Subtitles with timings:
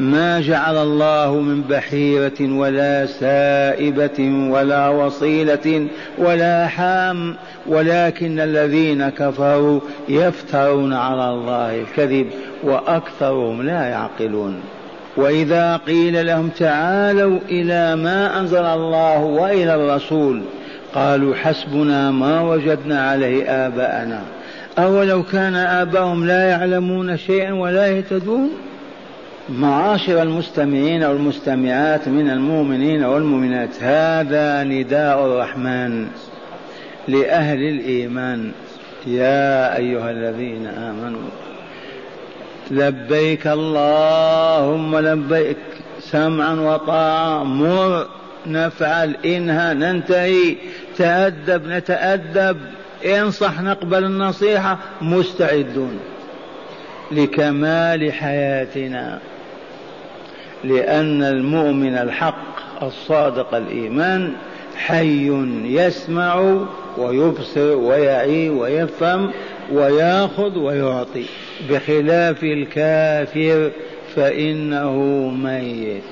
[0.00, 5.86] ما جعل الله من بحيرة ولا سائبة ولا وصيلة
[6.18, 7.36] ولا حام
[7.66, 12.26] ولكن الذين كفروا يفترون على الله الكذب
[12.62, 14.60] وأكثرهم لا يعقلون.
[15.16, 20.42] وإذا قيل لهم تعالوا إلى ما أنزل الله وإلى الرسول
[20.94, 24.22] قالوا حسبنا ما وجدنا عليه آباءنا.
[24.78, 28.50] أولو كان آباؤهم لا يعلمون شيئا ولا يهتدون؟
[29.48, 33.82] معاشر المستمعين والمستمعات من المؤمنين والمؤمنات.
[33.82, 36.06] هذا نداء الرحمن
[37.08, 38.52] لأهل الإيمان.
[39.06, 41.28] يا أيها الذين آمنوا
[42.70, 45.56] لبيك اللهم لبيك
[46.00, 48.06] سمعا وطاعة مر
[48.46, 50.56] نفعل إنها ننتهي.
[50.96, 52.56] تأدب نتأدب.
[53.04, 54.78] انصح نقبل النصيحة.
[55.02, 55.98] مستعدون
[57.12, 59.18] لكمال حياتنا.
[60.64, 64.32] لأن المؤمن الحق الصادق الإيمان
[64.76, 65.28] حي
[65.64, 66.56] يسمع
[66.98, 69.30] ويبصر ويعي ويفهم
[69.72, 71.24] ويأخذ ويعطي.
[71.70, 73.70] بخلاف الكافر
[74.14, 74.96] فإنه
[75.28, 76.02] ميت.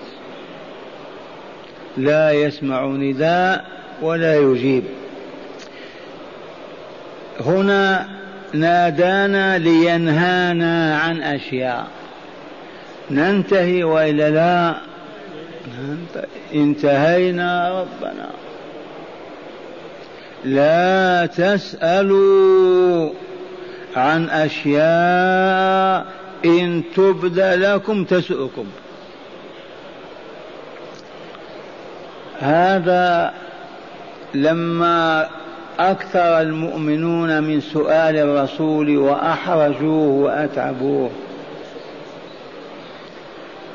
[1.97, 3.65] لا يسمع نداء
[4.03, 4.85] ولا يجيب.
[7.41, 8.09] هنا
[8.53, 11.87] نادانا لينهانا عن أشياء.
[13.11, 14.75] ننتهي وإلا لا؟
[16.55, 18.31] انتهينا ربنا.
[20.45, 23.11] لا تسألوا
[23.97, 26.07] عن أشياء
[26.45, 28.67] إن تبد لكم تسؤكم.
[32.41, 33.33] هذا
[34.35, 35.29] لما
[35.79, 41.11] أكثر المؤمنون من سؤال الرسول وأحرجوه وأتعبوه.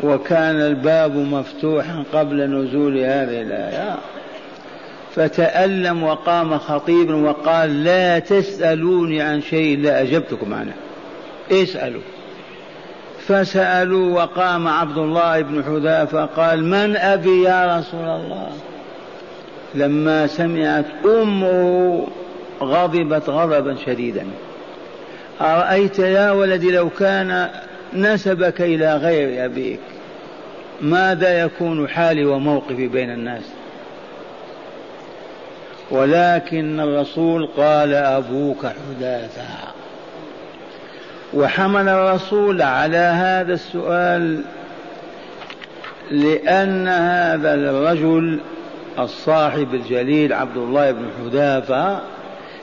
[0.04, 3.96] وكان الباب مفتوحا قبل نزول هذه الآية.
[5.16, 10.74] فتألم وقام خطيب وقال لا تسألوني عن شيء لا أجبتكم عنه
[11.52, 12.02] اسألوا.
[13.28, 18.50] فسألوا وقام عبد الله بن حذافة قال من أبي يا رسول الله؟
[19.76, 22.08] لما سمعت أمه
[22.62, 24.26] غضبت غضبا شديدا.
[25.42, 27.50] أرأيت يا ولدي لو كان
[27.94, 29.80] نسبك إلى غير أبيك.
[30.82, 33.44] ماذا يكون حالي وموقفي بين الناس؟
[35.92, 39.44] ولكن الرسول قال أبوك حذافة
[41.34, 44.42] وحمل الرسول على هذا السؤال
[46.12, 48.40] لأن هذا الرجل
[49.00, 52.00] الصاحب الجليل عبد الله بن حذافة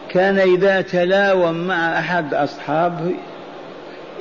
[0.08, 3.14] كان إذا تلاوم مع أحد أصحابه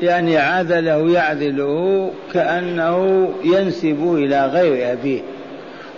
[0.01, 5.21] يعني عذله يعذله كأنه ينسب إلى غير أبيه.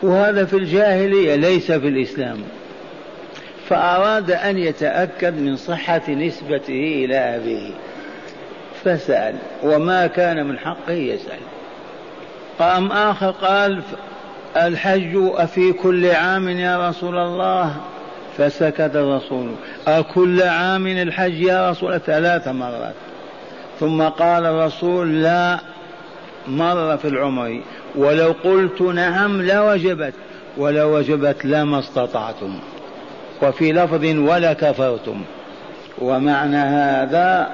[0.03, 2.37] وهذا في الجاهلية ليس في الإسلام.
[3.69, 7.71] فأراد أن يتأكد من صحة نسبته إلى أبيه.
[8.83, 11.39] فسأل وما كان من حقه؟ يسأل.
[12.59, 13.81] قام آخر قال
[14.57, 17.75] الحج أفي كل عام يا رسول الله؟
[18.37, 19.51] فسكت الرسول.
[19.87, 22.93] أكل عام الحج يا رسول ثلاث مرات.
[23.79, 25.59] ثم قال الرسول لا
[26.47, 27.61] مر في العمر
[27.95, 30.13] ولو قلت نعم لوجبت
[30.57, 32.59] ولو وجبت لما استطعتم.
[33.41, 35.21] وفي لفظ ولا كفرتم.
[35.97, 37.49] ومعنى هذا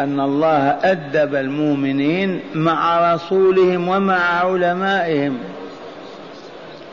[0.00, 5.38] أن الله أدب المؤمنين مع رسولهم ومع علمائهم.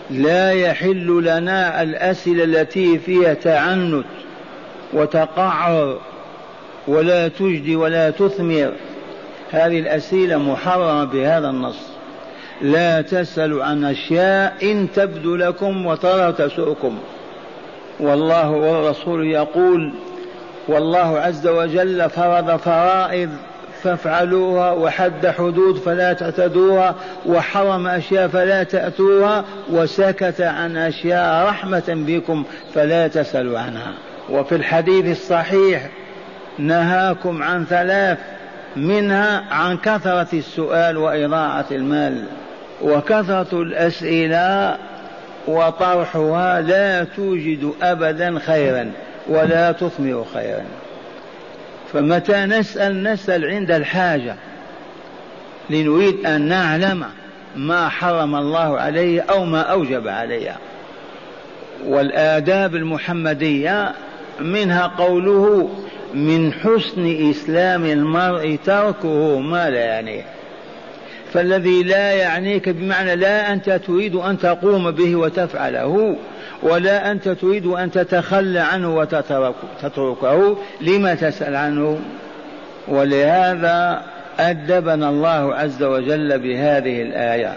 [0.09, 4.05] لا يحل لنا الأسئلة التي فيها تعنت
[4.93, 5.97] وتقعر
[6.87, 8.71] ولا تجدي ولا تثمر.
[9.51, 11.95] هذه الأسئلة محرمة بهذا النص.
[12.61, 16.97] لا تسألوا عن أشياء إن تبدو لكم وترى تسؤكم
[17.99, 19.93] والله والرسول يقول
[20.67, 23.29] والله عز وجل فرض فرائض
[23.83, 26.95] فافعلوها وحد حدود فلا تعتدوها
[27.25, 32.43] وحرم أشياء فلا تأتوها وسكت عن أشياء رحمة بكم
[32.73, 33.93] فلا تسألوا عنها.
[34.29, 35.89] وفي الحديث الصحيح
[36.59, 38.17] نهاكم عن ثلاث
[38.75, 42.23] منها عن كثرة السؤال وإضاعة المال.
[42.81, 44.77] وكثرة الأسئلة
[45.47, 48.91] وطرحها لا توجد أبدا خيرا
[49.27, 50.63] ولا تثمر خيرا.
[51.93, 54.35] فمتى نسأل نسأل عند الحاجة.
[55.69, 57.05] لنريد أن نعلم
[57.55, 60.55] ما حرم الله عليه أو ما أوجب عليه
[61.85, 63.91] والآداب المحمدية
[64.39, 65.69] منها قوله
[66.13, 70.25] من حسن إسلام المرء تركه ما لا يعنيه.
[71.33, 76.15] فالذي لا يعنيك بمعنى لا أنت تريد أن تقوم به وتفعله
[76.63, 81.99] ولا أنت تريد أن تتخلى عنه وتتركه لما تسأل عنه؟
[82.87, 84.01] ولهذا
[84.39, 87.53] أدبنا الله عز وجل بهذه الآية.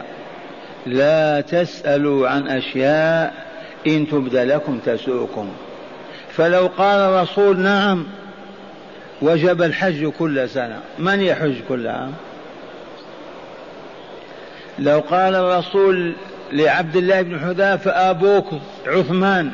[0.86, 3.34] لا تسألوا عن أشياء
[3.86, 5.48] إن تبد لكم تسؤكم
[6.30, 8.06] فلو قال الرسول نعم
[9.22, 10.80] وجب الحج كل سنة.
[10.98, 12.12] من يحج كل عام
[14.78, 16.12] لو قال الرسول
[16.52, 18.46] لعبد الله بن حذافة أبوك
[18.86, 19.50] عثمان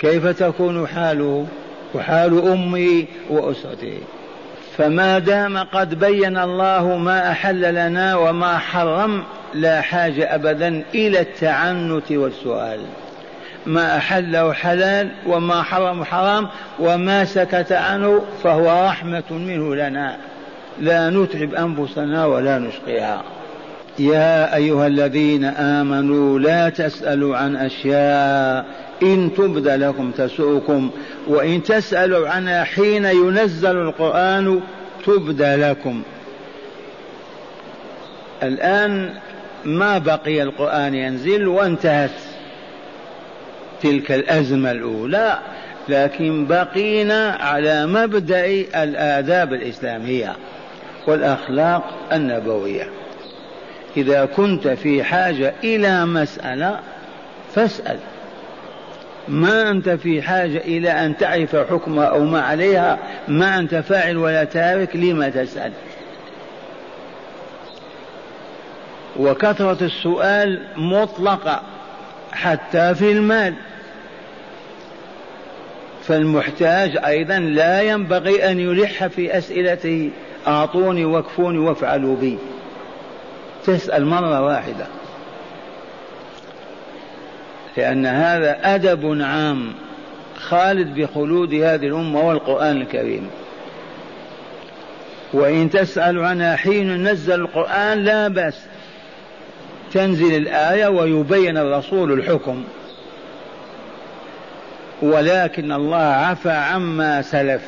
[0.00, 1.46] كيف تكون حاله؟
[1.94, 3.98] وحال أمي وأسرته.
[4.76, 9.22] فما دام قد بين الله ما أحل لنا وما حرم
[9.54, 12.80] لا حاجة أبدا إلى التعنت والسؤال.
[13.66, 20.16] ما أحله حلال وما حرم حرام وما سكت عنه فهو رحمة منه لنا.
[20.80, 23.22] لا نتعب أنفسنا ولا نشقيها.
[23.98, 28.66] يا أيها الذين آمنوا لا تسألوا عن أشياء
[29.02, 30.90] إن تبد لكم تسؤكم
[31.26, 34.60] وإن تسألوا عنها حين ينزل القرآن
[35.06, 36.02] تبد لكم.
[38.42, 39.10] الآن
[39.64, 42.10] ما بقي القرآن ينزل وانتهت.
[43.82, 45.38] تلك الأزمة الأولى
[45.88, 48.46] لكن بقينا على مبدأ
[48.82, 50.36] الآداب الإسلامية
[51.06, 51.82] والأخلاق
[52.12, 52.88] النبوية.
[53.96, 56.78] إذا كنت في حاجة إلى مسألة
[57.54, 57.98] فاسأل.
[59.28, 62.98] ما أنت في حاجة إلى أن تعرف حكمها أو ما عليها
[63.28, 65.72] ما أنت فاعل ولا تارك لما تسأل؟
[69.16, 71.62] وكثرة السؤال مطلقة.
[72.34, 73.54] حتى في المال.
[76.02, 80.10] فالمحتاج أيضا لا ينبغي أن يلح في أسئلته
[80.46, 82.38] أعطوني واكفوني وافعلوا بي.
[83.64, 84.86] تسأل مرة واحدة.
[87.76, 89.74] لأن هذا أدب عام
[90.38, 93.30] خالد بخلود هذه الأمة والقرآن الكريم.
[95.32, 98.66] وإن تسأل عنها حين نزل القرآن لا بأس.
[99.94, 102.64] تنزل الآية ويبين الرسول الحكم.
[105.02, 107.62] ولكن الله عفى عما سلف.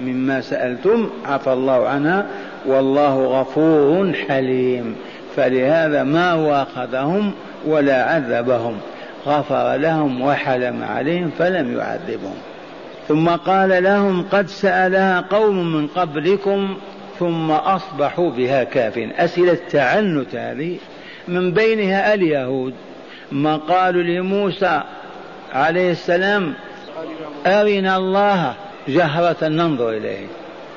[0.00, 2.26] مما سألتم عفى الله عنها
[2.66, 4.96] والله غفور حليم.
[5.36, 7.32] فلهذا ما واخذهم
[7.66, 8.78] ولا عذبهم.
[9.26, 12.36] غفر لهم وحلم عليهم فلم يعذبهم.
[13.08, 16.76] ثم قال لهم قد سألها قوم من قبلكم
[17.18, 19.12] ثم أصبحوا بها كافرين.
[19.12, 20.76] أسئلة تعنت هذه؟
[21.28, 22.74] من بينها اليهود.
[23.32, 24.82] ما قالوا لموسى
[25.52, 26.54] عليه السلام
[27.46, 28.54] أرنا الله
[28.88, 30.26] جهرة ننظر إليه.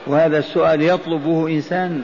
[0.08, 2.04] وهذا السؤال يطلبه إنسان.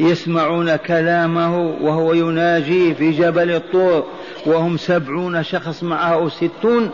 [0.00, 4.06] يسمعون كلامه وهو يناجي في جبل الطور
[4.46, 6.90] وهم سبعون شخص معه أو ستون.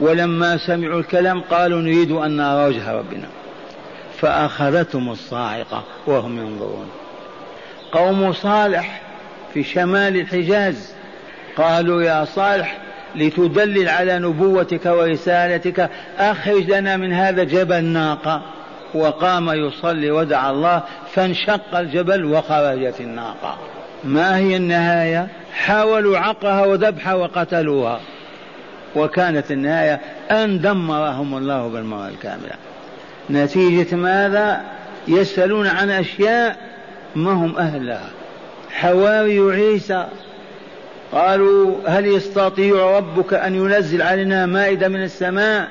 [0.00, 3.28] ولما سمعوا الكلام قالوا نريد أن نرى وجه ربنا.
[4.16, 6.86] فأخذتهم الصاعقة وهم ينظرون.
[7.92, 9.02] قوم صالح
[9.58, 10.94] في شمال الحجاز.
[11.56, 12.78] قالوا يا صالح
[13.16, 18.42] لتدلل على نبوتك ورسالتك أخرج لنا من هذا جبل ناقة.
[18.94, 23.58] وقام يصلي ودعا الله فانشق الجبل وخرجت الناقة.
[24.04, 28.00] ما هي النهاية؟ حاولوا عقها وذبحها وقتلوها.
[28.96, 30.00] وكانت النهاية
[30.30, 32.54] أن دمرهم الله بالمرة الكاملة.
[33.30, 34.60] نتيجة ماذا؟
[35.08, 36.56] يسألون عن أشياء
[37.16, 38.10] ما هم أهل لها
[38.70, 40.06] حواري عيسى.
[41.12, 45.68] قالوا هل يستطيع ربك أن ينزل علينا مائدة من السماء؟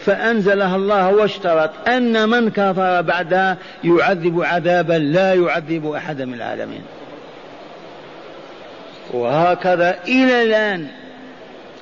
[0.00, 6.82] فأنزلها الله واشترط أن من كفر بعدها يعذب عذابا لا يعذب أحدا من العالمين.
[9.12, 10.86] وهكذا إلى الآن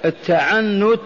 [0.04, 1.00] التعنت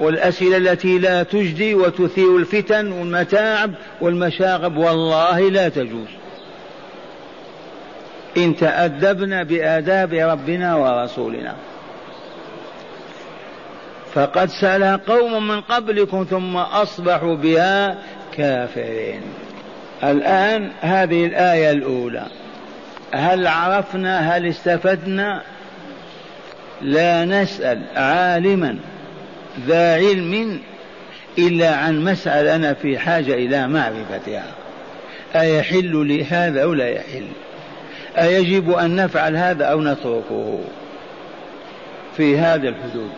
[0.00, 6.08] والأسئلة التي لا تجدي وتثير الفتن والمتاعب والمشاغب والله لا تجوز.
[8.44, 11.54] إن تأدبنا بآداب ربنا ورسولنا.
[14.14, 17.98] فقد سألها قوم من قبلكم ثم أصبحوا بها
[18.36, 19.20] كافرين.
[20.04, 22.26] الآن هذه الآية الأولى.
[23.14, 25.42] هل عرفنا هل استفدنا؟
[26.82, 28.78] لا نسأل عالما
[29.66, 30.60] ذا علم
[31.38, 34.44] إلا عن مسألة أنا في حاجة إلى معرفتها.
[35.36, 37.26] أيحل لي هذا أو لا يحل؟
[38.16, 40.58] أيجب أن نفعل هذا أو نتركه
[42.16, 43.10] في هذه الحدود؟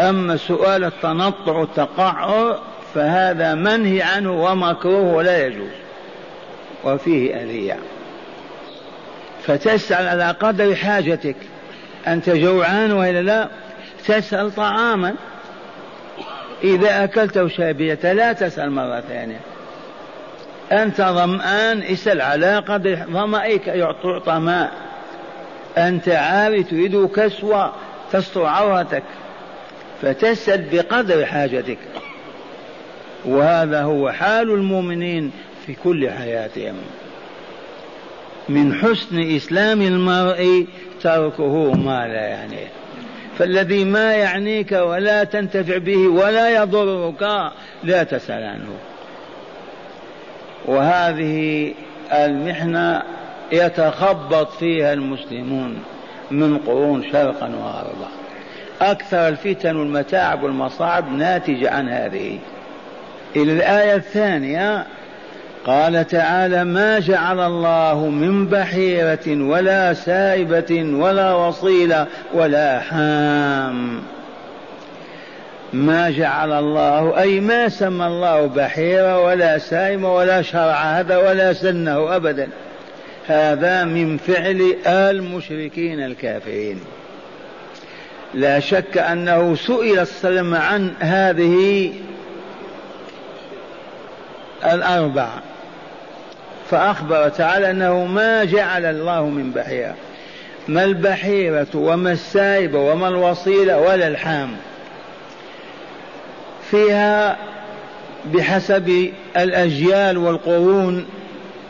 [0.00, 2.62] أما سؤال التنطع التقعر
[2.94, 5.70] فهذا منهي عنه ومكروه ولا يجوز
[6.84, 7.78] وفيه أذية.
[9.42, 11.36] فتسأل على قدر حاجتك
[12.06, 13.48] أنت جوعان وإلا لا؟
[14.06, 15.14] تسأل طعاما.
[16.64, 19.40] إذا أكلت وشربت لا تسأل مرة ثانية.
[20.74, 24.72] أنت ظمآن اسأل على قدر ظمئك يعطى ماء.
[25.78, 27.72] أنت عاري تريد كسوة
[28.12, 29.02] تستر عورتك
[30.02, 31.78] فتسأل بقدر حاجتك.
[33.24, 35.32] وهذا هو حال المؤمنين
[35.66, 36.74] في كل حياتهم.
[38.48, 40.66] من حسن إسلام المرء
[41.02, 42.68] تركه ما لا يعنيه
[43.38, 47.52] فالذي ما يعنيك ولا تنتفع به ولا يضرك
[47.84, 48.93] لا تسأل عنه.
[50.66, 51.74] وهذه
[52.12, 53.02] المحنة
[53.52, 55.82] يتخبط فيها المسلمون
[56.30, 58.08] من قرون شرقا وغربا.
[58.80, 62.38] أكثر الفتن والمتاعب والمصاعب ناتجة عن هذه.
[63.36, 64.86] إلى الآية الثانية
[65.66, 74.02] قال تعالى ما جعل الله من بحيرة ولا سائبة ولا وصيلة ولا حام
[75.74, 82.16] ما جعل الله أي ما سمى الله بحيرة ولا سائمة ولا شرع هذا ولا سنه
[82.16, 82.48] أبدا.
[83.26, 86.80] هذا من فعل المشركين الكافرين.
[88.34, 91.92] لا شك أنه سئل السلام عن هذه
[94.64, 95.42] الأربعة
[96.70, 99.94] فأخبر تعالى أنه ما جعل الله من بحيرة.
[100.68, 104.56] ما البحيرة وما السائبة وما الوصيلة ولا الحام.
[106.70, 107.36] فيها
[108.34, 111.06] بحسب الأجيال والقرون.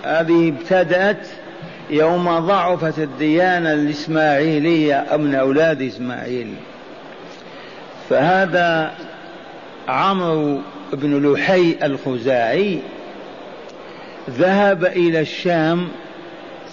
[0.05, 1.27] هذه ابتدأت
[1.91, 6.55] يوم ضعفت الديانة الإسماعيلية من أولاد إسماعيل.
[8.11, 8.95] فهذا
[9.89, 10.59] عمرو
[10.93, 12.79] بن لحي الخزاعي
[14.31, 15.89] ذهب إلى الشام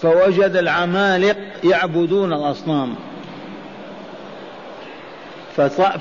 [0.02, 2.96] فوجد العمالق يعبدون الأصنام.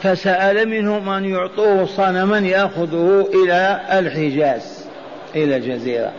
[0.02, 4.86] فسأل منهم أن يعطوه صنما يأخذه إلى الحجاز
[5.34, 6.12] إلى الجزيرة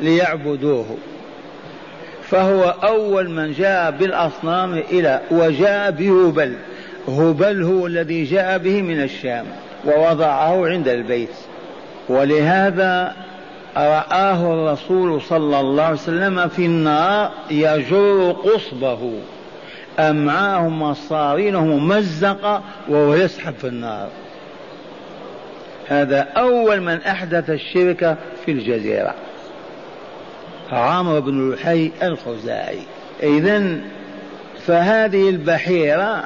[0.00, 0.86] ليعبدوه.
[2.22, 6.56] فهو أول من جاء بالأصنام إلى وجاء بهبل.
[7.08, 9.46] هبل هو الذي جاء به من الشام
[9.84, 11.34] ووضعه عند البيت.
[12.08, 13.14] ولهذا
[13.76, 19.12] رآه الرسول صلى الله عليه وسلم في النار يجر قصبه.
[19.98, 24.08] أمعاءه مصارينه ممزقة وهو يسحب في النار.
[25.88, 29.14] هذا أول من أحدث الشرك في الجزيرة.
[30.72, 32.80] عمرو بن لحي الخزاعي.
[33.22, 33.78] إذا
[34.66, 36.24] فهذه البحيرة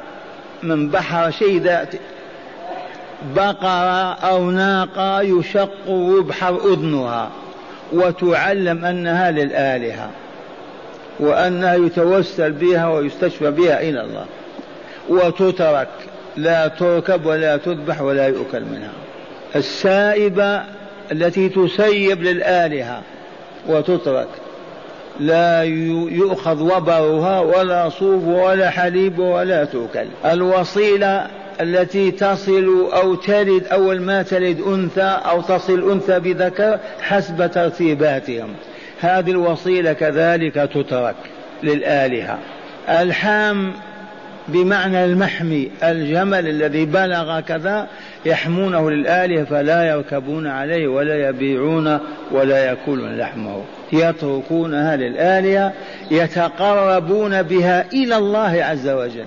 [0.62, 1.94] من بحر شيء ذات
[3.36, 7.30] بقرة أو ناقة يشق ويبحر أذنها
[7.92, 10.10] وتعلم أنها للآلهة.
[11.20, 14.24] وأنها يتوسل بها ويستشفى بها إلى الله.
[15.08, 15.88] وتترك
[16.36, 18.92] لا تركب ولا تذبح ولا يؤكل منها.
[19.56, 20.62] السائبة
[21.12, 23.02] التي تسيب للآلهة
[23.68, 24.28] وتترك
[25.20, 30.06] لا يؤخذ وبرها ولا صوف ولا حليب ولا تؤكل.
[30.24, 31.26] الوصيلة
[31.60, 38.48] التي تصل أو تلد أول ما تلد أنثى أو تصل أنثى بذكر حسب ترتيباتهم.
[39.00, 41.14] هذه الوصيلة كذلك تترك
[41.62, 42.38] للآلهة.
[42.88, 43.72] الحام
[44.48, 47.86] بمعنى المحمي الجمل الذي بلغ كذا
[48.26, 51.98] يحمونه للآلهة فلا يركبون عليه ولا يبيعون
[52.30, 53.62] ولا يأكلون لحمه.
[53.92, 55.72] يتركونها للآلهة
[56.10, 59.26] يتقربون بها إلى الله عز وجل.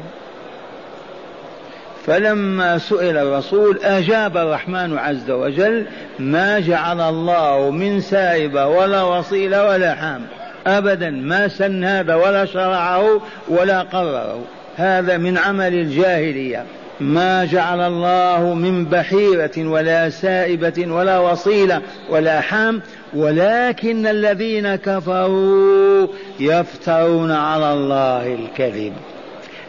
[2.05, 5.85] فلما سئل الرسول أجاب الرحمن عز وجل
[6.19, 10.21] ما جعل الله من سائبة ولا وصيلة ولا حام.
[10.67, 14.41] أبدا ما سن هذا ولا شرعه ولا قرره.
[14.77, 16.65] هذا من عمل الجاهلية.
[16.99, 22.81] ما جعل الله من بحيرة ولا سائبة ولا وصيلة ولا حام
[23.13, 26.07] ولكن الذين كفروا
[26.39, 28.93] يفترون على الله الكذب.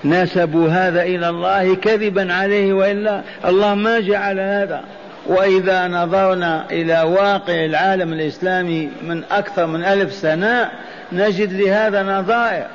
[0.04, 4.80] نسبوا هذا إلى الله كذبا عليه وإلا الله ما جعل هذا.
[5.26, 10.70] وإذا نظرنا إلى واقع العالم الإسلامي من أكثر من ألف سنة
[11.12, 12.66] نجد لهذا نظائر.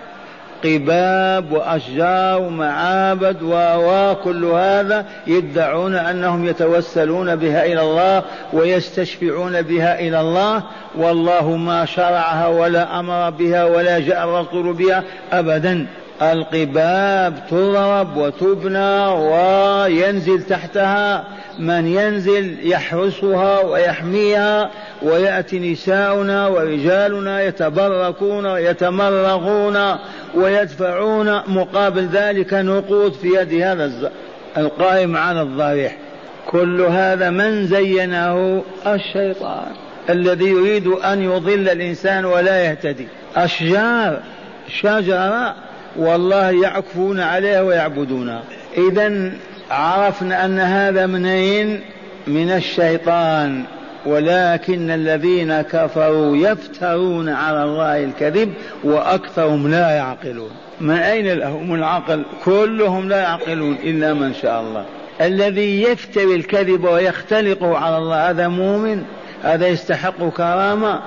[0.63, 10.63] قباب وأشجار ومعابد وكل هذا يدعون أنهم يتوسلون بها إلى الله ويستشفعون بها إلى الله.
[10.95, 15.87] والله ما شرعها ولا أمر بها ولا جاء الرسول بها أبدا.
[16.21, 21.23] القباب تضرب وتبنى وينزل تحتها
[21.59, 24.69] من ينزل يحرسها ويحميها
[25.01, 29.95] ويأتي نساؤنا ورجالنا يتبركون ويتمرغون
[30.35, 34.11] ويدفعون مقابل ذلك نقود في يد هذا
[34.57, 35.97] القائم على الضريح.
[36.47, 39.71] كل هذا من زينه الشيطان
[40.09, 43.07] الذي يريد أن يضل الإنسان ولا يهتدي.
[43.35, 44.19] أشجار
[44.81, 48.43] شجرة والله يعكفون عليها ويعبدونها.
[48.77, 49.31] إذا
[49.71, 51.81] عرفنا أن هذا منين
[52.27, 53.63] من الشيطان.
[54.05, 58.53] ولكن الذين كفروا يفترون على الله الكذب
[58.83, 60.51] وأكثرهم لا يعقلون.
[60.81, 64.85] من أين لهم العقل؟ كلهم لا يعقلون إلا من شاء الله.
[65.21, 69.03] الذي يفتري الكذب ويختلقه على الله هذا مؤمن؟
[69.43, 70.99] هذا يستحق كرامة؟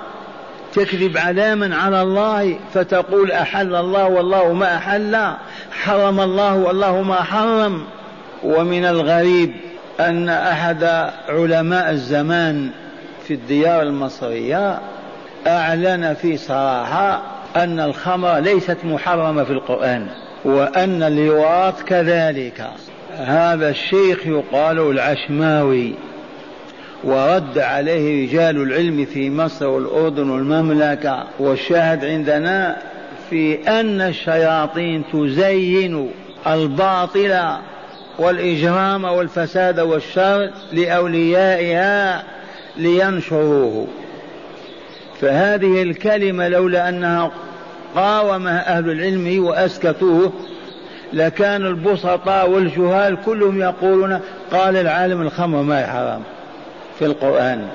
[0.75, 5.33] تكذب على من؟ على الله فتقول أحل الله والله ما أحل.
[5.73, 7.85] حرم الله والله ما حرم.
[8.45, 9.53] ومن الغريب
[10.01, 12.71] أن أحد علماء الزمان
[13.29, 14.79] في الديار المصرية
[15.47, 17.23] أعلن في صراحة
[17.57, 20.07] أن الخمر ليست محرمة في القرآن
[20.45, 22.71] وأن اللواط كذلك.
[23.19, 25.95] هذا الشيخ يقال العشماوي.
[27.05, 32.77] ورد عليه رجال العلم في مصر والأردن والمملكة والشاهد عندنا
[33.31, 36.11] في أن الشياطين تزين
[36.47, 37.57] الباطل
[38.19, 42.25] والإجرام والفساد والشر لأوليائها
[42.77, 43.87] لينشروه.
[45.21, 47.31] فهذه الكلمة لولا أنها
[47.95, 50.33] قاومها أهل العلم وأسكتوه
[51.13, 54.21] لكان البسطاء والجهال كلهم يقولون
[54.53, 56.23] قال العالم الخمر ما حرام.
[57.03, 57.67] في القرآن.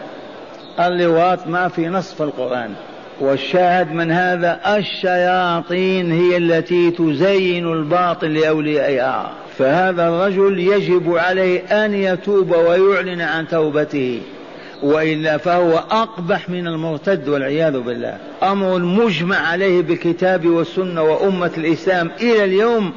[0.80, 2.74] اللواط ما في نص في القرآن.
[3.20, 9.32] والشاهد من هذا الشياطين هي التي تزين الباطل لأوليائها.
[9.58, 14.22] فهذا الرجل يجب عليه أن يتوب ويعلن عن توبته.
[14.84, 18.18] وإلا فهو أقبح من المرتد والعياذ بالله.
[18.44, 22.92] أمر مجمع عليه بالكتاب والسنة وأمة الإسلام إلى اليوم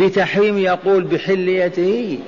[0.00, 2.18] بتحريم يقول بحليته.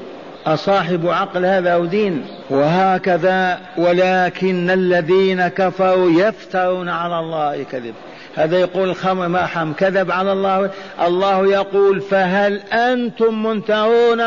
[0.46, 7.94] أصاحب عقل هذا أو دين؟ وهكذا ولكن الذين كفروا يفترون على الله كذب.
[8.36, 10.70] هذا يقول الخمر ما حم كذب على الله.
[11.06, 14.20] الله يقول فهل أنتم منتهون؟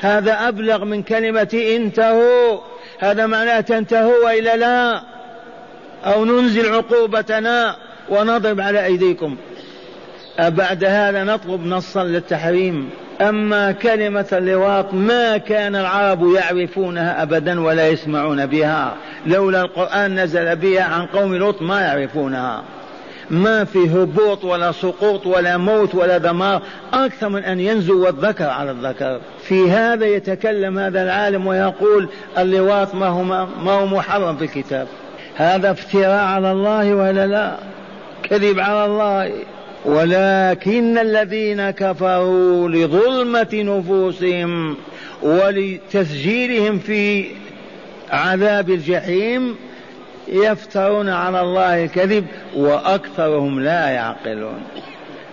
[0.00, 2.58] هذا أبلغ من كلمة انتهوا.
[2.98, 5.02] هذا معناه تنتهوا وإلا لا.
[6.04, 7.76] أو ننزل عقوبتنا
[8.08, 9.36] ونضرب على أيديكم.
[10.38, 12.90] أبعد هذا نطلب نصا للتحريم.
[13.20, 18.94] أما كلمة اللواط ما كان العرب يعرفونها أبدا ولا يسمعون بها
[19.26, 22.62] لولا القرآن نزل بها عن قوم لوط ما يعرفونها.
[23.30, 28.70] ما في هبوط ولا سقوط ولا موت ولا دمار أكثر من أن ينزو الذكر على
[28.70, 29.20] الذكر.
[29.42, 33.22] في هذا يتكلم هذا العالم ويقول اللواط ما هو
[33.64, 34.86] ما هو محرم في الكتاب.
[35.36, 37.56] هذا افتراء على الله ولا لا؟
[38.22, 39.32] كذب على الله.
[39.84, 44.76] ولكن الذين كفروا لظلمة نفوسهم
[45.22, 47.26] ولتسجيلهم في
[48.10, 49.56] عذاب الجحيم
[50.28, 54.62] يفترون على الله الكذب وأكثرهم لا يعقلون.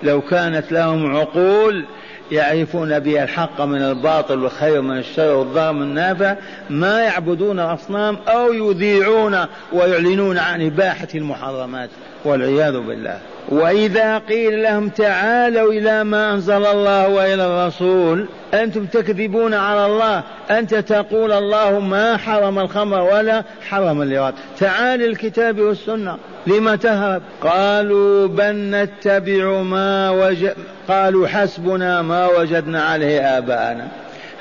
[0.03, 1.85] لو كانت لهم عقول
[2.31, 6.35] يعرفون بها الحق من الباطل والخير من الشر والضار من النافع
[6.69, 11.89] ما يعبدون الأصنام أو يذيعون ويعلنون عن إباحة المحرمات
[12.25, 13.19] والعياذ بالله.
[13.49, 20.75] وإذا قيل لهم تعالوا إلى ما أنزل الله وإلى الرسول أنتم تكذبون على الله أنت
[20.75, 27.21] تقول الله ما حرم الخمر ولا حرم اللواط تعال الكتاب والسنة لم تهرب.
[27.41, 30.55] قالوا بل نتبع ما وجد
[30.87, 33.87] قالوا حسبنا ما وجدنا عليه آباءنا.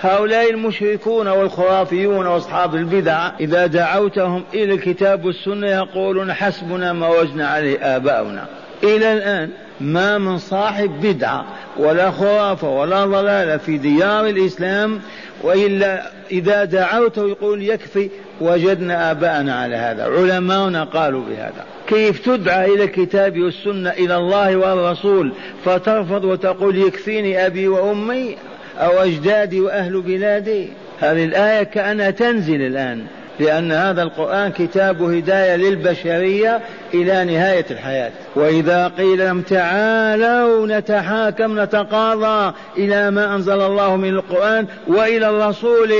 [0.00, 7.96] هؤلاء المشركون والخرافيون وأصحاب البدع إذا دعوتهم إلى الكتاب والسنة يقولون حسبنا ما وجدنا عليه
[7.96, 8.46] آباؤنا.
[8.82, 11.44] إلى الآن ما من صاحب بدعة
[11.76, 15.00] ولا خرافة ولا ضلالة في ديار الإسلام
[15.42, 18.10] وإلا إذا دعوته يقول يكفي
[18.40, 21.64] وجدنا آباءنا على هذا علماؤنا قالوا بهذا.
[21.86, 25.32] كيف تدعى إلى الكتاب والسنة إلى الله والرسول
[25.64, 28.36] فترفض وتقول يكفيني أبي وأمي
[28.78, 30.68] أو أجدادي وأهل بلادي؟
[31.00, 33.06] هذه الآية كأنها تنزل الآن.
[33.40, 36.60] لأن هذا القرآن كتاب هداية للبشرية
[36.94, 38.10] إلى نهاية الحياة.
[38.36, 45.92] وإذا قيل لهم تعالوا نتحاكم نتقاضى إلى ما أنزل الله من القرآن وإلى الرسول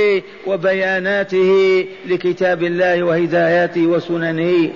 [0.47, 4.69] وبياناته لكتاب الله وهداياته وسننه.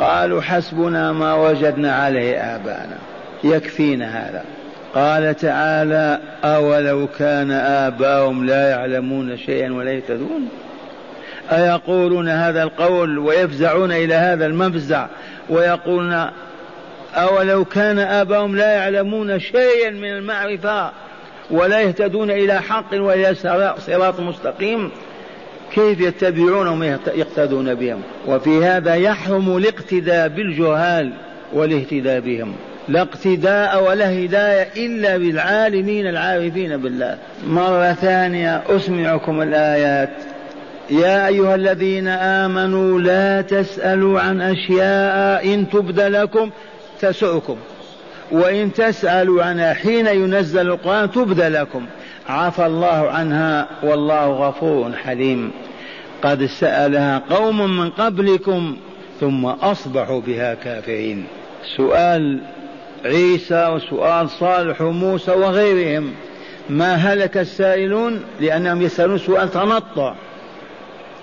[0.00, 2.98] قالوا حسبنا ما وجدنا عليه آباءنا.
[3.44, 4.44] يكفينا هذا.
[4.94, 10.48] قال تعالى أولو كان آباؤهم لا يعلمون شيئا ولا يهتدون؟
[11.52, 15.06] أيقولون هذا القول ويفزعون إلى هذا المفزع
[15.48, 16.26] ويقولون
[17.14, 20.90] أولو كان آباؤهم لا يعلمون شيئا من المعرفة
[21.50, 23.34] ولا يهتدون إلى حق وإلى
[23.78, 24.90] صراط مستقيم
[25.74, 26.82] كيف يتبعونهم
[27.14, 31.12] يقتدون بهم؟ وفي هذا يحرم الاقتداء بالجهال
[31.52, 32.52] والاهتداء بهم.
[32.88, 37.18] لا اقتداء ولا هداية إلا بالعالمين العارفين بالله.
[37.46, 40.10] مرة ثانية أسمعكم الآيات.
[40.90, 46.50] يا أيها الذين آمنوا لا تسألوا عن أشياء إن تبد لكم
[47.00, 47.56] تسؤكم.
[48.30, 51.86] وإن تسألوا عنها حين ينزل القرآن تبد لكم.
[52.28, 55.50] عفى الله عنها والله غفور حليم.
[56.22, 58.76] قد سألها قوم من قبلكم
[59.20, 61.24] ثم أصبحوا بها كافرين.
[61.76, 62.40] سؤال
[63.04, 66.12] عيسى وسؤال صالح وموسى وغيرهم.
[66.70, 70.14] ما هلك السائلون؟ لأنهم يسألون سؤال تنطع.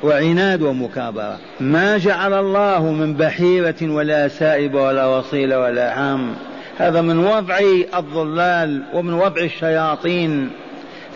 [0.03, 1.37] وعناد ومكابرة.
[1.59, 6.35] ما جعل الله من بحيرة ولا سائب ولا وصيل ولا عام
[6.77, 7.59] هذا من وضع
[7.97, 10.49] الضلال ومن وضع الشياطين.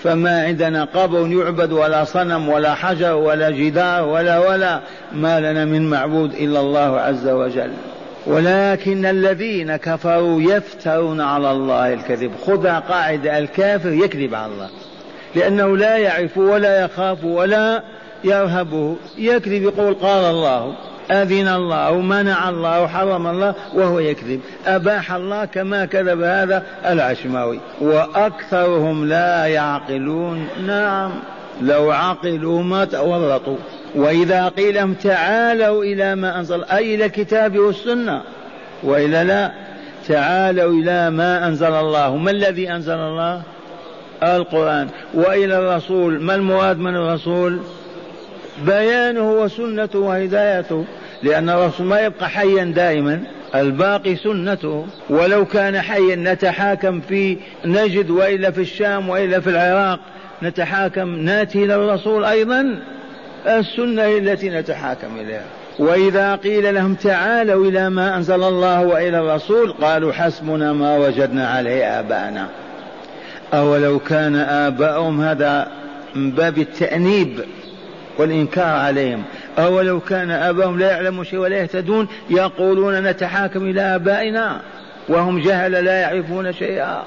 [0.03, 4.79] فما عندنا قبر يعبد ولا صنم ولا حجر ولا جدار ولا ولا
[5.13, 7.71] ما لنا من معبود إلا الله عز وجل.
[8.25, 12.31] ولكن الذين كفروا يفترون على الله الكذب.
[12.47, 14.69] خذها قاعدة الكافر يكذب على الله.
[15.35, 17.83] لأنه لا يعرف ولا يخاف ولا
[18.23, 20.75] يرهبه يكذب يقول قال الله
[21.11, 24.41] أذن الله منع الله حرم الله وهو يكذب.
[24.65, 27.59] أباح الله كما كذب هذا العشماوي.
[27.81, 30.47] وأكثرهم لا يعقلون.
[30.67, 31.11] نعم
[31.61, 33.57] لو عقلوا ما تورطوا.
[33.95, 38.21] وإذا قيل لهم تعالوا إلى ما أنزل أي إلى الكتاب والسنة؟
[38.83, 39.51] وإلا لا
[40.07, 42.15] تعالوا إلى ما أنزل الله.
[42.15, 43.41] ما الذي أنزل الله؟
[44.23, 44.87] القرآن.
[45.13, 46.21] وإلى الرسول.
[46.21, 47.59] ما المراد من الرسول؟
[48.65, 50.85] بيانه وسنته وهدايته
[51.23, 53.19] لأن الرسول ما يبقى حيا دائما
[53.55, 54.85] الباقي سنته.
[55.09, 59.99] ولو كان حيا نتحاكم في نجد وإلا في الشام وإلا في العراق
[60.43, 62.79] نتحاكم نأتي إلى الرسول أيضا
[63.47, 65.45] السنة التي نتحاكم إليها.
[65.79, 71.99] وإذا قيل لهم تعالوا إلى ما أنزل الله وإلى الرسول قالوا حسبنا ما وجدنا عليه
[71.99, 72.47] آباءنا.
[73.53, 75.67] أولو كان آباؤهم هذا
[76.15, 77.39] من باب التأنيب.
[78.19, 79.23] والإنكار عليهم.
[79.57, 84.61] أولو كان آباؤهم لا يعلمون شيء ولا يهتدون يقولون نتحاكم إلى آبائنا
[85.09, 87.03] وهم جهل لا يعرفون شيئا.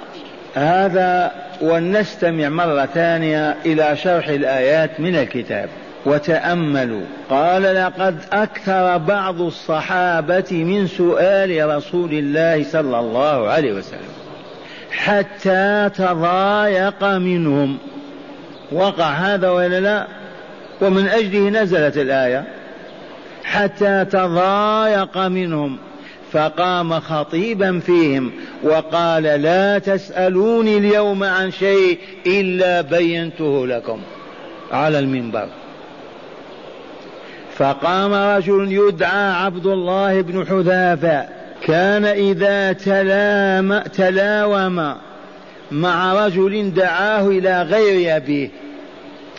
[0.54, 5.68] هذا ولنستمع مرة ثانية إلى شرح الآيات من الكتاب.
[6.06, 7.04] وتأملوا.
[7.30, 14.12] قال لقد أكثر بعض الصحابة من سؤال رسول الله صلى الله عليه وسلم
[14.90, 17.78] حتى تضايق منهم.
[18.72, 20.06] وقع هذا ولا لا؟
[20.82, 22.44] ومن أجله نزلت الآية
[23.44, 25.78] حتى تضايق منهم
[26.32, 34.00] فقام خطيبا فيهم وقال لا تسألوني اليوم عن شيء إلا بينته لكم
[34.72, 35.48] على المنبر.
[37.56, 41.28] فقام رجل يدعى عبد الله بن حذافة
[41.66, 44.94] كان إذا تلام تلاوم
[45.72, 48.48] مع رجل دعاه إلى غير أبيه.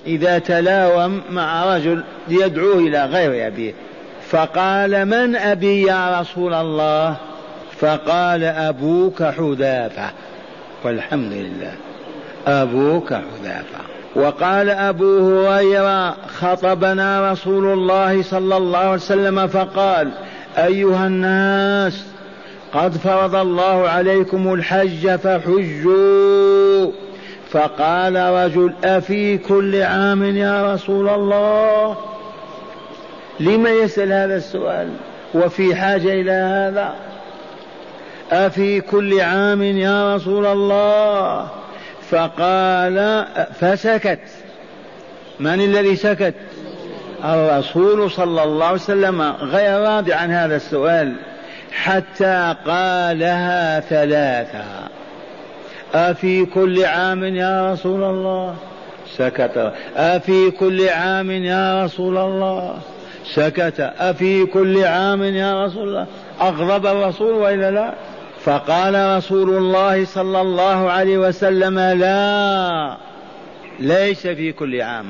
[0.07, 3.73] إذا تلاوم مع رجل يدعوه إلى غير أبيه.
[4.29, 7.15] فقال من أبي يا رسول الله؟
[7.79, 10.09] فقال أبوك حذافة.
[10.83, 11.73] والحمد لله.
[12.47, 13.83] أبوك حذافة.
[14.15, 20.11] وقال أبو هريرة خطبنا رسول الله صلى الله عليه وسلم فقال
[20.57, 22.03] أيها الناس
[22.73, 26.42] قد فرض الله عليكم الحج فحجوا
[27.53, 31.97] فقال رجل أفي كل عام يا رسول الله؟
[33.39, 34.89] لما يسأل هذا السؤال؟
[35.33, 36.93] وفي حاجة إلى هذا؟
[38.31, 41.47] أفي كل عام يا رسول الله؟
[42.09, 43.25] فقال
[43.59, 44.19] فسكت.
[45.39, 46.35] من الذي سكت؟
[47.23, 51.15] الرسول صلى الله عليه وسلم غير راضي عن هذا السؤال
[51.71, 54.63] حتى قالها ثلاثة.
[55.93, 58.55] أفي كل عام يا رسول الله؟
[59.17, 59.73] سكت.
[59.95, 62.77] أفي كل عام يا رسول الله؟
[63.25, 63.79] سكت.
[63.79, 66.07] أفي كل عام يا رسول الله؟
[66.41, 67.93] أغضب الرسول وإلا لا؟
[68.43, 72.97] فقال رسول الله صلى الله عليه وسلم لا
[73.79, 75.05] ليس في كل عام.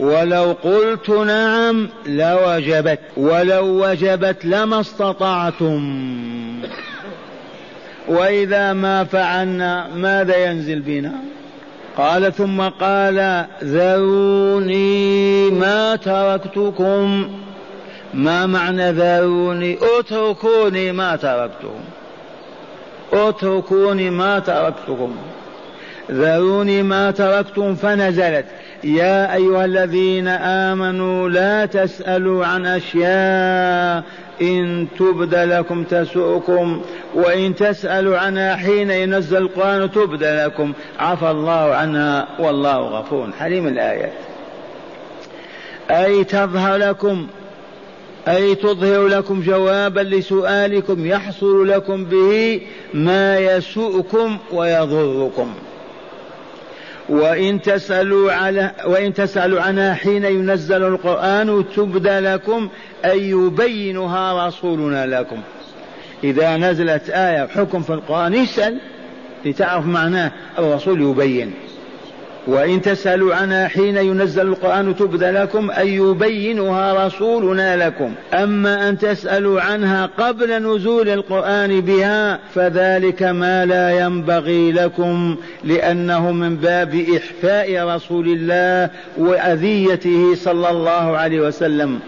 [0.00, 5.82] ولو قلت نعم لوجبت ولو وجبت لما استطعتم.
[8.08, 11.12] وإذا ما فعلنا ماذا ينزل بنا؟
[11.96, 17.28] قال ثم قال ذروني ما تركتكم.
[18.14, 21.80] ما معنى ذروني؟ اتركوني ما تركتكم.
[23.12, 25.16] اتركوني ما تركتكم.
[26.10, 28.44] ذروني ما تركتم فنزلت.
[28.84, 34.04] يا أيها الذين آمنوا لا تسألوا عن أشياء.
[34.42, 36.82] إن تبد لكم تسؤكم
[37.14, 40.72] وإن تسألوا عنها حين ينزل القرآن تبد لكم.
[40.98, 44.12] عفى الله عنها والله غفور حليم الايات
[45.90, 47.26] أي تظهر لكم
[48.28, 52.60] أي تظهر لكم جوابا لسؤالكم يحصل لكم به
[52.94, 55.54] ما يسوءكم ويضركم.
[57.08, 62.68] وإن تسألوا على وإن تسألوا عنها حين ينزل القرآن تبدى لكم
[63.04, 65.40] أي يبينها رسولنا لكم.
[66.24, 68.80] إذا نزلت آية حكم في القرآن اسأل
[69.44, 71.54] لتعرف معناه الرسول يبين.
[72.48, 78.14] وإن تسألوا عنها حين ينزل القرآن تبدى لكم أن يبينها رسولنا لكم.
[78.34, 86.56] أما أن تسألوا عنها قبل نزول القرآن بها فذلك ما لا ينبغي لكم لأنه من
[86.56, 92.00] باب إحفاء رسول الله وأذيته صلى الله عليه وسلم.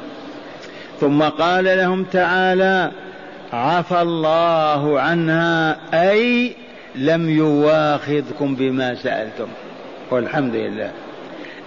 [1.00, 2.90] ثم قال لهم تعالى
[3.52, 6.52] عفى الله عنها أي
[6.94, 9.46] لم يواخذكم بما سألتم.
[10.10, 10.90] والحمد لله.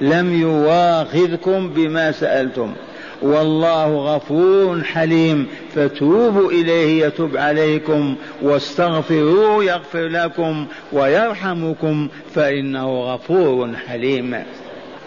[0.02, 2.74] لم يواخذكم بما سألتم.
[3.22, 5.48] والله غفور حليم.
[5.76, 8.16] فتوبوا إليه يتوب عليكم.
[8.42, 12.08] واستغفروه يغفر لكم ويرحمكم.
[12.36, 14.36] فإنه غفور حليم.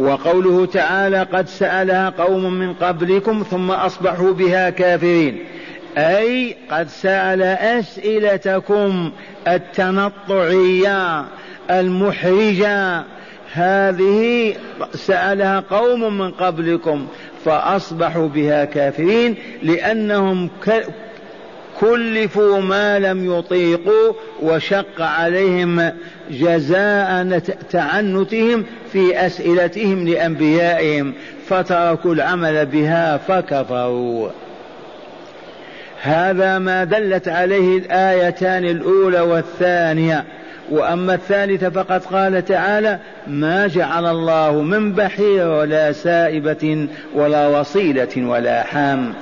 [0.01, 5.45] وقوله تعالى قد سألها قوم من قبلكم ثم أصبحوا بها كافرين.
[5.99, 9.11] أي قد سأل أسئلتكم
[9.49, 11.25] التنطعية
[11.71, 13.03] المحرجة
[13.57, 14.55] هذه
[14.95, 17.07] سألها قوم من قبلكم
[17.45, 20.51] فأصبحوا بها كافرين لأنهم
[21.81, 25.93] كلفوا ما لم يطيقوا وشق عليهم
[26.31, 27.39] جزاء
[27.71, 31.15] تعنتهم في أسئلتهم لأنبيائهم
[31.49, 34.29] فتركوا العمل بها فكفروا.
[36.03, 40.25] هذا ما دلت عليه الآيتان الأولى والثانية.
[40.71, 48.63] وأما الثالثه فقد قال تعالى ما جعل الله من بحير ولا سائبة ولا وصيلة ولا
[48.63, 49.15] حام.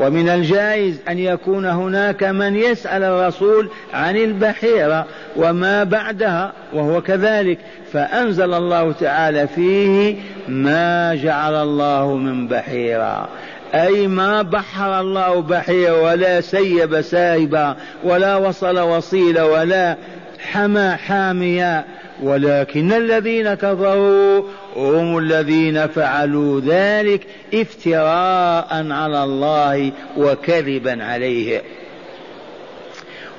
[0.00, 7.58] ومن الجائز أن يكون هناك من يسأل الرسول عن البحيرة وما بعدها وهو كذلك.
[7.92, 10.16] فأنزل الله تعالى فيه
[10.48, 13.28] ما جعل الله من بحيرة.
[13.74, 19.96] أي ما بحر الله بحير ولا سيب سائبا ولا وصل وصيلا ولا
[20.44, 21.84] حمى حاميا
[22.22, 24.42] ولكن الذين كفروا
[24.76, 31.62] هم الذين فعلوا ذلك افتراء على الله وكذبا عليه.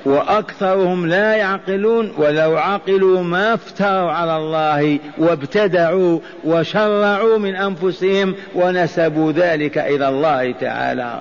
[0.06, 9.78] وأكثرهم لا يعقلون ولو عقلوا ما افتروا على الله وابتدعوا وشرعوا من أنفسهم ونسبوا ذلك
[9.78, 11.20] إلى الله تعالى.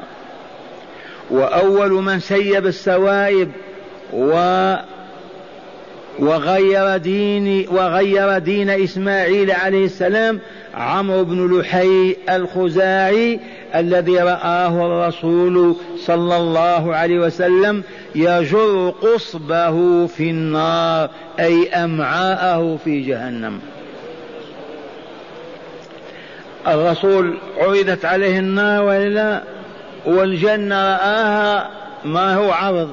[1.30, 3.52] وأول من سيب السوائب
[4.14, 4.34] و
[6.20, 10.40] وغير دين وغير دين إسماعيل عليه السلام
[10.74, 13.40] عمرو بن لحي الخزاعي
[13.76, 17.84] الذي رآه الرسول صلى الله عليه وسلم
[18.16, 23.60] يجر قصبه في النار أي أمعاءه في جهنم.
[26.68, 29.44] الرسول عرضت عليه النار ولا
[30.06, 31.70] والجنة رآها
[32.06, 32.90] ما هو عرض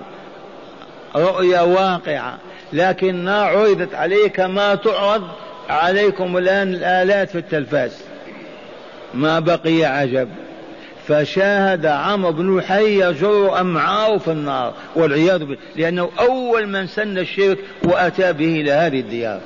[1.16, 2.38] رؤيا واقعة.
[2.72, 5.22] لكنها عرضت عليه كما تعرض
[5.68, 8.04] عليكم الآن الآلات في التلفاز.
[9.14, 10.28] ما بقي عجب.
[11.08, 17.58] فشاهد عمرو بن حي يجر أمعاءه في النار والعياذ بالله لأنه أول من سن الشرك
[17.85, 19.40] وأتى به إلى هذه الديار.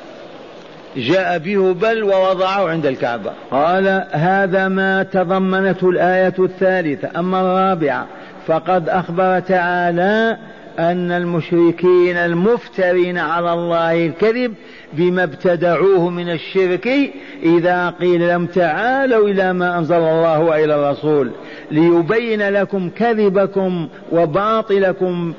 [0.96, 3.32] جاء به بل ووضعه عند الكعبة.
[3.50, 7.10] قال هذا ما تضمنته الآية الثالثة.
[7.18, 8.06] أما الرابعة
[8.46, 10.36] فقد أخبر تعالى
[10.78, 14.54] أن المشركين المفترين على الله الكذب
[14.92, 16.88] بما ابتدعوه من الشرك
[17.42, 21.30] إذا قيل لهم تعالوا إلى ما أنزل الله وإلى الرسول
[21.70, 25.32] ليبين لكم كذبكم وباطلكم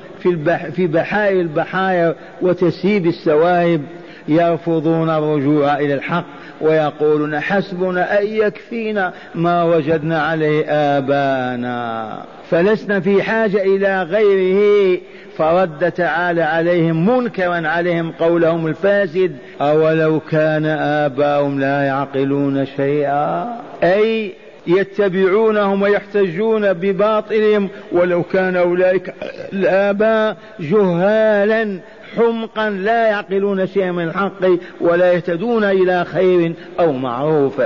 [0.72, 3.82] في, بحائر البحايا وتسيب السوائب.
[4.28, 6.24] يرفضون الرجوع إلى الحق
[6.60, 12.18] ويقولون حسبنا أن يكفينا ما وجدنا عليه آبانا.
[12.50, 15.00] فلسنا في حاجة إلى غيره
[15.36, 24.32] فرد تعالى عليهم منكرا عليهم قولهم الفاسد أولو كان آباؤهم لا يعقلون شيئا؟ أي
[24.66, 29.14] يتبعونهم ويحتجون بباطلهم ولو كان أولئك
[29.52, 31.80] الآباء جهالا
[32.16, 34.44] حمقا لا يعقلون شيئا من الحق
[34.80, 37.62] ولا يهتدون إلى خير أو معروف.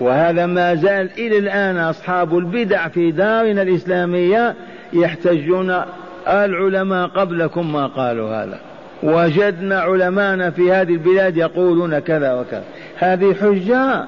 [0.00, 4.54] وهذا ما زال إلى الآن أصحاب البدع في دارنا الإسلامية
[4.92, 5.82] يحتجون
[6.28, 8.58] العلماء قبلكم ما قالوا هذا.
[9.02, 12.64] وجدنا علماءنا في هذه البلاد يقولون كذا وكذا.
[12.98, 14.04] هذه حجة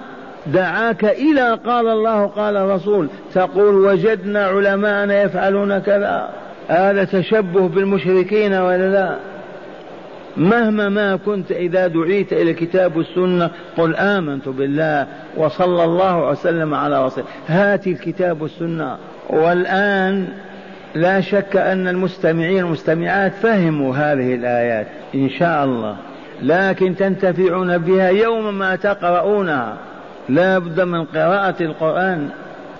[0.46, 3.08] دعاك إلى قال الله قال الرسول.
[3.34, 6.28] تقول وجدنا علماءنا يفعلون كذا.
[6.68, 9.16] هذا تشبه بالمشركين ولا لا؟
[10.36, 17.06] مهما ما كنت إذا دعيت إلى الكتاب والسنة قل آمنت بالله وصلى الله وسلم على
[17.06, 18.96] رسول هات الكتاب والسنة
[19.30, 20.28] والآن
[20.94, 25.96] لا شك أن المستمعين والمستمعات فهموا هذه الآيات إن شاء الله.
[26.42, 29.76] لكن تنتفعون بها يوم ما تقرؤونها.
[30.28, 32.28] لا بد من قراءة القرآن.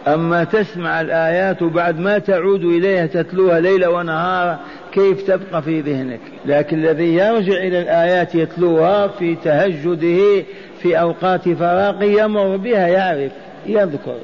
[0.06, 4.58] أما تسمع الآيات وبعد ما تعود إليها تتلوها ليلا ونهارا
[4.92, 10.44] كيف تبقى في ذهنك؟ لكن الذي يرجع إلى الآيات يتلوها في تهجده
[10.82, 13.32] في أوقات فراغه يمر بها يعرف
[13.66, 14.16] يذكر.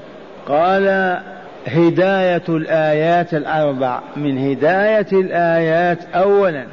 [0.48, 1.18] قال
[1.66, 4.00] هداية الآيات الأربع.
[4.16, 6.64] من هداية الآيات أولا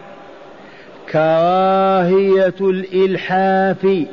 [1.11, 4.05] كراهية الإلحاف.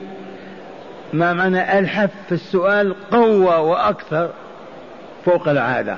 [1.13, 4.31] ما معنى ألحف في السؤال قوة وأكثر.
[5.25, 5.97] فوق العادة.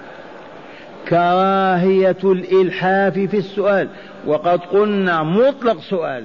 [1.08, 3.88] كراهية الإلحاف في السؤال.
[4.26, 6.24] وقد قلنا مطلق سؤال.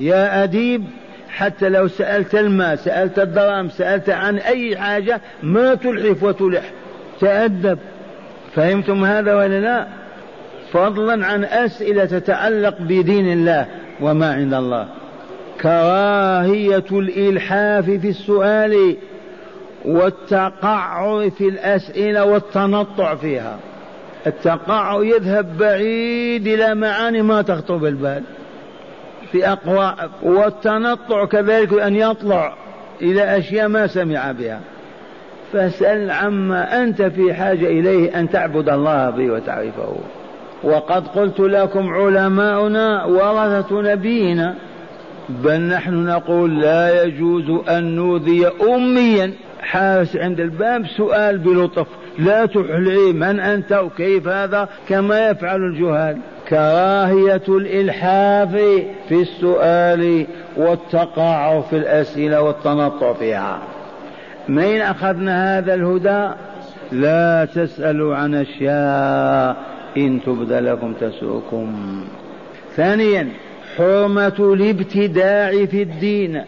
[0.00, 0.84] يا أديب
[1.28, 6.62] حتى لو سألت الماء سألت الدرام سألت عن أي حاجة ما تلحف وتلح.
[7.20, 7.78] تأدب.
[8.54, 9.86] فهمتم هذا ولا لا؟
[10.72, 13.66] فضلا عن أسئلة تتعلق بدين الله
[14.00, 14.88] وما عند الله.
[15.62, 18.96] كراهية الإلحاف في السؤال.
[19.88, 23.58] والتقعر في الأسئلة والتنطع فيها.
[24.26, 28.22] التقعر يذهب بعيد إلى معاني ما تخطر بالبال.
[29.32, 32.54] في أقوى والتنطع كذلك أن يطلع
[33.02, 34.60] إلى أشياء ما سمع بها.
[35.52, 39.96] فاسأل عما أنت في حاجة إليه أن تعبد الله به وتعرفه.
[40.62, 44.54] وقد قلت لكم علماؤنا ورثة نبينا
[45.28, 49.32] بل نحن نقول لا يجوز أن نوذي أميا.
[49.68, 51.86] حارس عند الباب سؤال بلطف.
[52.18, 56.18] لا تحلي من أنت وكيف هذا؟ كما يفعل الجهال.
[56.48, 58.50] كراهية الإلحاف
[59.08, 60.26] في السؤال
[60.56, 63.58] والتقاعر في الأسئلة والتنطع فيها.
[64.48, 66.28] من أخذنا هذا الهدى؟
[66.92, 69.56] لا تسألوا عن أشياء
[69.96, 71.74] إن تبد لكم تسؤكم.
[72.76, 73.28] ثانيا
[73.76, 76.42] حرمة الابتداع في الدين.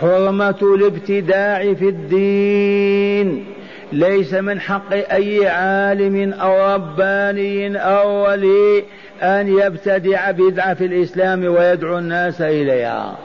[0.00, 3.44] حرمة الابتداع في الدين.
[3.92, 8.84] ليس من حق أي عالم أو رباني أو ولي
[9.22, 13.18] أن يبتدع بدعة في الإسلام ويدعو الناس إليها.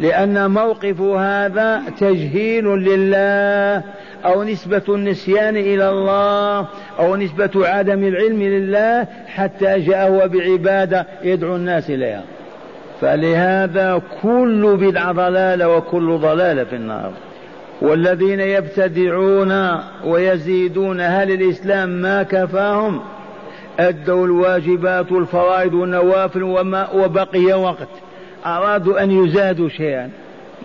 [0.00, 3.82] لأن موقف هذا تجهيل لله
[4.24, 6.66] أو نسبة النسيان إلى الله
[6.98, 12.22] أو نسبة عدم العلم لله حتى جاء هو بعبادة يدعو الناس إليها.
[13.00, 17.12] فلهذا كل بدعة ضلالة وكل ضلالة في النار.
[17.82, 23.00] والذين يبتدعون ويزيدون هل الإسلام ما كفاهم؟
[23.80, 27.88] أدوا الواجبات والفرائض والنوافل وما وبقي وقت
[28.46, 30.10] أرادوا أن يزادوا شيئا.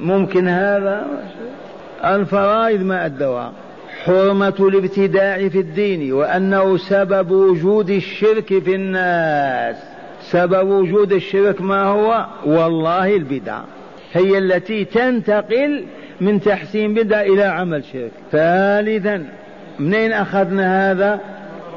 [0.02, 1.06] ممكن هذا؟
[2.06, 3.52] الفرائض ما أدوها.
[4.06, 9.93] حرمة الابتداع في الدين وأنه سبب وجود الشرك في الناس.
[10.32, 13.60] سبب وجود الشرك ما هو؟ والله البدع.
[14.14, 15.86] هي التي تنتقل
[16.22, 18.12] من تحسين بدعة إلى عمل شرك.
[18.32, 19.26] ثالثا
[19.80, 21.20] منين أخذنا هذا؟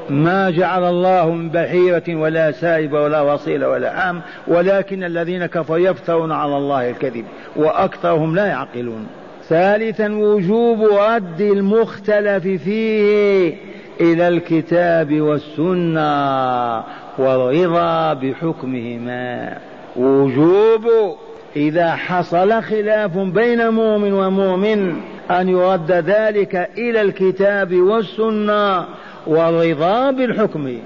[0.09, 6.31] ما جعل الله من بحيرة ولا سائب ولا وصيلة ولا عام ولكن الذين كفروا يفترون
[6.31, 7.25] على الله الكذب
[7.55, 9.07] وأكثرهم لا يعقلون.
[9.49, 13.53] ثالثا وجوب رد المختلف فيه
[14.01, 16.83] إلى الكتاب والسنة.
[17.17, 19.57] والرضا بحكمهما.
[19.95, 21.15] وجوب
[21.55, 24.95] إذا حصل خلاف بين مؤمن ومؤمن
[25.31, 28.85] أن يرد ذلك إلى الكتاب والسنة
[29.27, 30.77] والرضا بالحكم.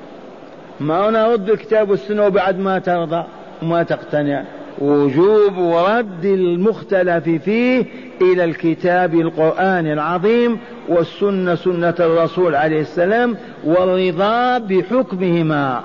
[0.79, 3.23] ما نرد الكتاب والسنة وبعد ما ترضى
[3.61, 4.43] وما تقتنع.
[4.79, 5.53] وجوب
[5.87, 7.85] رد المختلف فيه
[8.21, 10.59] إلى الكتاب القرآن العظيم
[10.89, 15.83] والسنة سنة الرسول عليه السلام والرضا بحكمهما.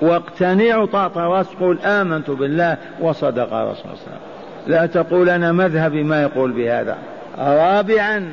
[0.00, 4.18] واقتنعوا طاط راس قل آمنت بالله وصدق رسول الله
[4.66, 6.96] لا تقول أنا مذهبي ما يقول بهذا.
[7.38, 8.32] رابعا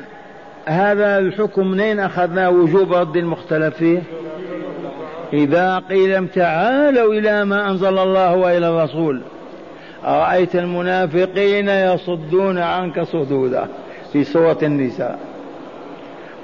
[0.66, 4.02] هذا الحكم منين أخذناه وجوب رد المختلف فيه؟
[5.32, 9.20] إذا قيل تعالوا إلى ما أنزل الله وإلى الرسول.
[10.04, 13.66] أرأيت المنافقين يصدون عنك صدودا
[14.12, 15.18] في سورة النساء.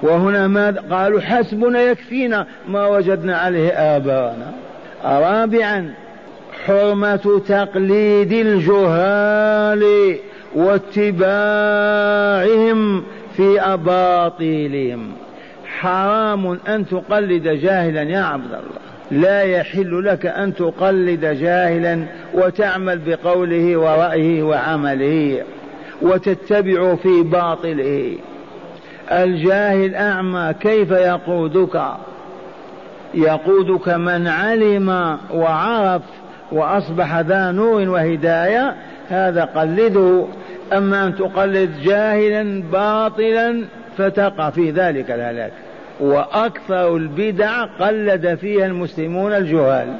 [0.02, 4.52] وهنا ماذا؟ قالوا حسبنا يكفينا ما وجدنا عليه آباءنا.
[5.04, 5.94] رابعا
[6.66, 10.16] حرمة تقليد الجهال
[10.54, 11.18] واتباعهم
[13.36, 15.12] في أباطيلهم.
[15.66, 18.78] حرام أن تقلد جاهلا يا عبد الله.
[19.10, 25.42] لا يحل لك أن تقلد جاهلا وتعمل بقوله ورأيه وعمله
[26.02, 28.14] وتتبع في باطله.
[29.10, 31.82] الجاهل أعمى كيف يقودك؟
[33.14, 36.02] يقودك من علم وعرف
[36.52, 38.74] وأصبح ذا نور وهداية
[39.08, 40.24] هذا قلده.
[40.72, 43.64] أما أن تقلد جاهلا باطلا
[43.96, 45.52] فتقع في ذلك الهلاك.
[46.00, 49.96] وأكثر البدع قلد فيها المسلمون الجهال.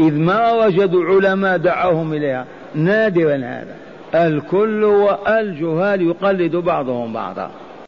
[0.00, 2.44] إذ ما وجدوا علماء دعوهم إليها.
[2.74, 3.74] نادرا هذا.
[4.14, 7.50] الكل والجهال يقلد بعضهم بعضا.